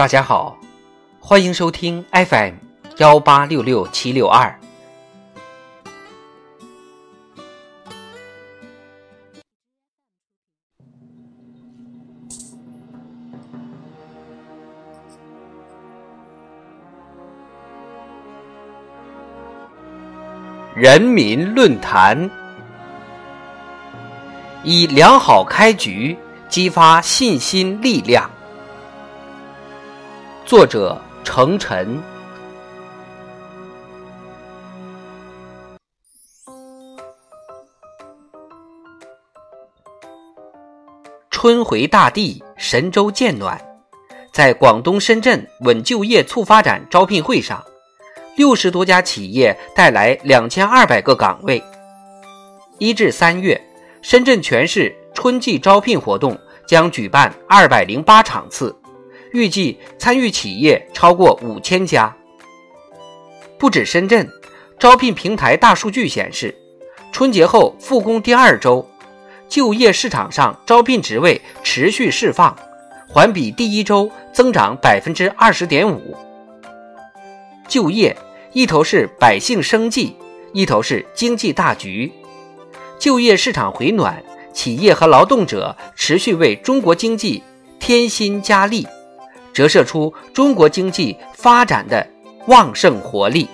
[0.00, 0.56] 大家好，
[1.20, 2.54] 欢迎收听 FM
[2.96, 4.58] 幺八六六七六二。
[20.74, 22.30] 人民论坛，
[24.64, 26.16] 以良好开局
[26.48, 28.30] 激发信心力量。
[30.50, 31.96] 作者：程晨。
[41.30, 43.64] 春回大地，神州渐暖。
[44.32, 47.64] 在广东深圳稳就业促发展招聘会上。
[48.34, 51.62] 六十多家企业带来两千二百个岗位。
[52.78, 53.62] 一至三月，
[54.02, 58.76] 深圳全市春季招聘活动将举办二百零八场次，
[59.32, 62.14] 预计参与企业超过五千家。
[63.58, 64.28] 不止深圳，
[64.78, 66.54] 招聘平台大数据显示，
[67.12, 68.88] 春节后复工第二周，
[69.48, 72.56] 就业市场上招聘职位持续释放，
[73.08, 76.16] 环比第一周增长百分之二十点五。
[77.68, 78.16] 就业。
[78.52, 80.16] 一头是百姓生计，
[80.52, 82.12] 一头是经济大局。
[82.98, 84.20] 就业市场回暖，
[84.52, 87.40] 企业和劳动者持续为中国经济
[87.78, 88.84] 添薪加力，
[89.60, 92.06] 折射出中国经济发展的
[92.46, 93.46] 旺盛活力。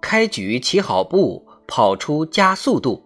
[0.00, 3.04] 开局起好步，跑出加速度。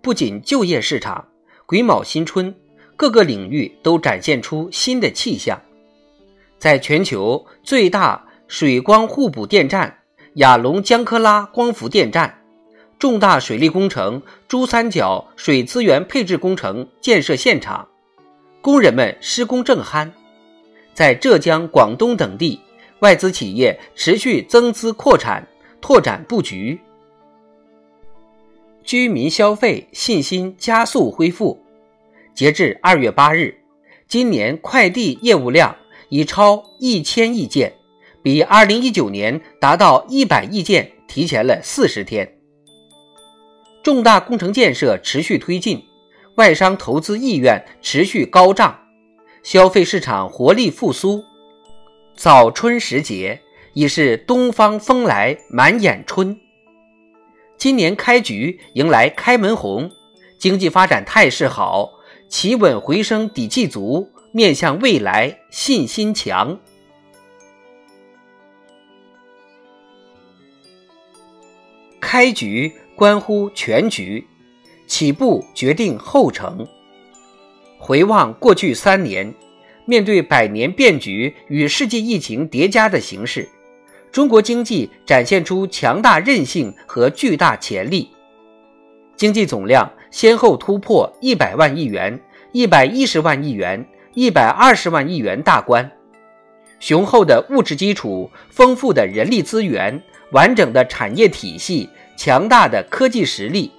[0.00, 1.28] 不仅就业市场，
[1.66, 2.54] 癸卯新春。
[2.96, 5.60] 各个领域都展现出新的气象。
[6.58, 9.98] 在全球最大水光互补电站
[10.36, 12.42] 亚龙江科拉光伏电站
[13.04, 17.86] 重大水利工程珠三角水资源配置工程建设现场，
[18.62, 20.10] 工人们施工正酣。
[20.94, 22.58] 在浙江、广东等地，
[23.00, 25.46] 外资企业持续增资扩产，
[25.82, 26.80] 拓展布局，
[28.82, 31.62] 居民消费信心加速恢复。
[32.32, 33.54] 截至二月八日，
[34.08, 35.76] 今年快递业务量
[36.08, 37.74] 已超一千亿件，
[38.22, 42.33] 比二零一九年达到一百亿件提前了四十天。
[43.84, 45.86] 重大工程建设持续推进，
[46.36, 48.78] 外商投资意愿持续高涨，
[49.42, 51.22] 消费市场活力复苏。
[52.16, 53.38] 早春时节
[53.74, 56.40] 已是东方风来满眼春，
[57.58, 59.90] 今年开局迎来开门红，
[60.38, 61.90] 经济发展态势好。
[62.26, 66.58] 企稳回升，底气足，面向未来信心强。
[72.00, 74.24] 开局关乎全局，
[74.86, 76.66] 起步决定后程。
[77.78, 79.34] 回望过去三年，
[79.84, 83.48] 面对百年变局与世纪疫情叠加的形势，
[84.12, 88.08] 中国经济展现出强大韧性和巨大潜力。
[89.16, 92.18] 经济总量先后突破一百万亿元、
[92.52, 93.84] 一百一十万亿元、
[94.14, 95.90] 一百二十万亿元大关，
[96.78, 100.00] 雄厚的物质基础、丰富的人力资源、
[100.30, 103.70] 完整的产业体系、强大的科技实力，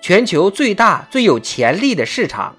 [0.00, 2.56] 全球最大最有潜力的市场。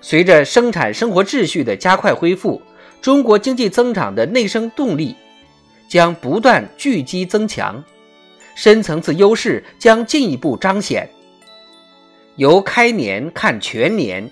[0.00, 2.60] 随着生产生活秩序的加快恢复，
[3.00, 5.14] 中国经济增长的内生动力
[5.88, 7.82] 将不断聚集增强。
[8.54, 11.08] 深层次优势将进一步彰显。
[12.36, 14.30] 由开年看全年，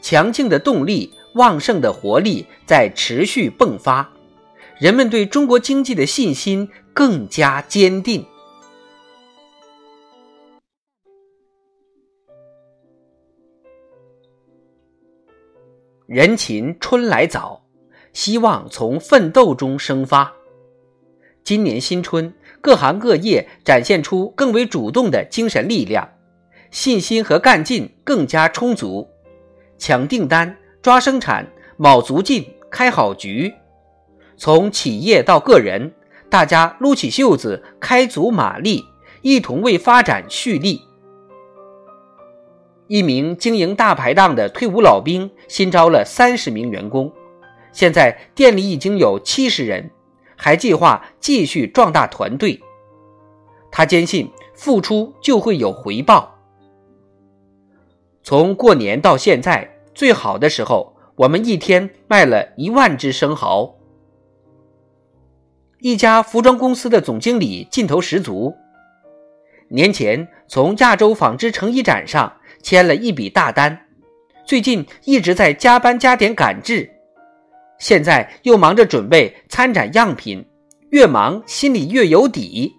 [0.00, 4.10] 强劲的动力、旺盛的活力在持续迸发，
[4.78, 8.26] 人们对中国经济的信心更加坚定。
[16.12, 17.62] 人勤春来早，
[18.12, 20.30] 希望从奋斗中生发。
[21.42, 22.30] 今年新春。
[22.60, 26.06] 各行各业展现出更为主动的精神力量，
[26.70, 29.08] 信心和干劲更加充足，
[29.78, 33.50] 抢订单、抓生产、卯足劲、开好局。
[34.36, 35.94] 从企业到个人，
[36.28, 38.84] 大家撸起袖子，开足马力，
[39.22, 40.82] 一同为发展蓄力。
[42.92, 47.10] 一名经营大排档的退伍老兵新招了三十名员工，
[47.72, 49.90] 现在店里已经有七十人。
[50.36, 52.60] 还计划继续壮大团队。
[53.70, 56.36] 他坚信付出就会有回报。
[58.22, 63.74] 从过年到现在，最好的时候，我们一天卖了一万只生蚝。
[65.78, 68.54] 一家服装公司的总经理劲头十足。
[69.70, 73.86] 年前从亚洲纺织成衣展上签了一笔大单，
[74.46, 76.88] 最近一直在加班加点赶制，
[77.78, 80.46] 现在又忙着准备参展样品，
[80.90, 82.76] 越忙心里越有底。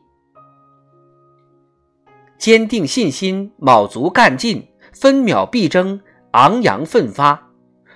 [2.37, 6.01] 坚定信心，卯足干劲，分秒必争，
[6.31, 7.49] 昂扬奋发，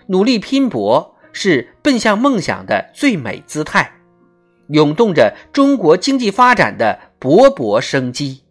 [0.08, 3.92] 努力拼搏，是奔向梦想的最美姿态，
[4.70, 8.44] 涌动着中国经济发展的勃勃生机。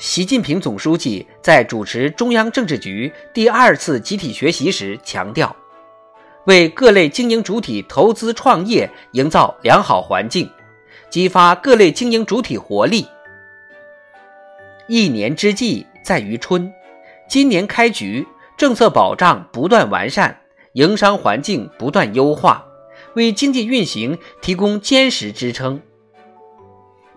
[0.00, 5.54] 习近平总书记在主持中央政治局第二次集体学习时强调。
[6.46, 10.50] 为各类经营主体投资创业营造良好环境，
[11.10, 13.06] 激发各类经营主体活力。
[14.88, 16.72] 一年之计在于春，
[17.28, 18.26] 今年开局，
[18.56, 20.40] 政策保障不断完善，
[20.72, 22.64] 营商环境不断优化，
[23.16, 25.78] 为经济运行提供坚实支撑。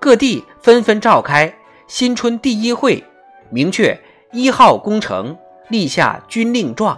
[0.02, 1.56] 各地纷纷召开
[1.88, 3.04] 新春第一会，
[3.50, 4.00] 明确
[4.32, 5.38] 一号工程，
[5.70, 6.98] 立下军令状。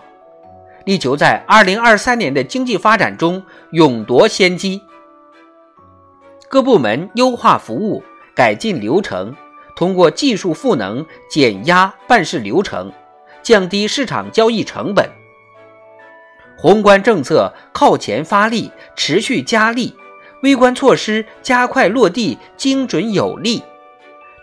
[0.85, 4.81] 力求在二零二三年的经济发展中勇夺先机。
[6.47, 8.03] 各部门优化服务、
[8.35, 9.35] 改进流程，
[9.75, 12.93] 通过技术赋能减压办事流程，
[13.41, 15.09] 降低市场交易成本。
[16.57, 19.95] 宏观政策靠前发力，持续加力；
[20.43, 23.63] 微观措施加快落地，精准有力。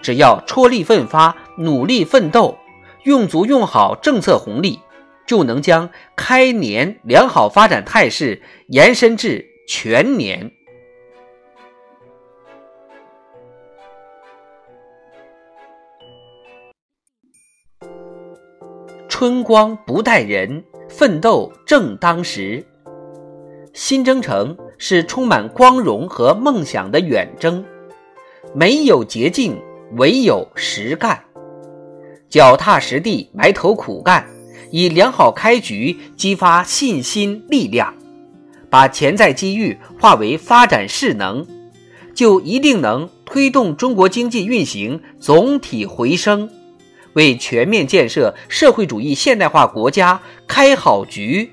[0.02, 2.58] 只要踔厉奋发、努力奋斗，
[3.04, 4.80] 用足用好政策红利。
[5.24, 10.50] 就能将开年良好发展态势延伸至全年。
[19.08, 22.66] 春光不待人，奋斗正当时。
[23.72, 27.64] 新征程是充满光荣和梦想的远征，
[28.52, 29.56] 没有捷径，
[29.96, 31.22] 唯有实干，
[32.30, 34.26] 脚踏实地，埋头苦干。
[34.70, 37.94] 以良好开局激发信心力量，
[38.70, 41.46] 把潜在机遇化为发展势能，
[42.14, 46.48] 就一定能推动中国经济运行总体回升，
[47.12, 51.50] 为全面建设社会主义现代化国家开好局、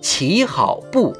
[0.00, 1.14] 起好步。